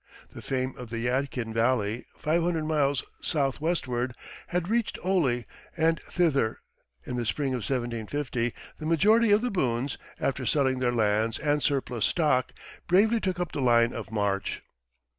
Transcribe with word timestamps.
The 0.33 0.41
fame 0.41 0.73
of 0.79 0.89
the 0.89 0.97
Yadkin 1.05 1.53
Valley, 1.53 2.05
five 2.17 2.41
hundred 2.41 2.65
miles 2.65 3.03
southwestward, 3.21 4.15
had 4.47 4.67
reached 4.67 4.97
Oley, 5.03 5.45
and 5.77 5.99
thither, 5.99 6.57
in 7.05 7.17
the 7.17 7.25
spring 7.27 7.49
of 7.53 7.57
1750, 7.59 8.51
the 8.79 8.85
majority 8.87 9.29
of 9.29 9.41
the 9.41 9.51
Boones, 9.51 9.99
after 10.19 10.43
selling 10.43 10.79
their 10.79 10.91
lands 10.91 11.37
and 11.37 11.61
surplus 11.61 12.05
stock, 12.07 12.51
bravely 12.87 13.19
took 13.19 13.39
up 13.39 13.51
the 13.51 13.61
line 13.61 13.93
of 13.93 14.09
march. 14.09 14.63